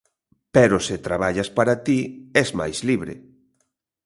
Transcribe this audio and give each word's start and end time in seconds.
Pero 0.55 0.77
se 0.87 0.95
traballas 1.07 1.49
para 1.57 1.73
ti, 1.85 1.99
es 2.41 2.49
máis 2.59 2.77
libre. 2.89 3.13